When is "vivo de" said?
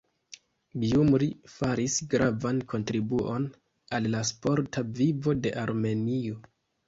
5.01-5.53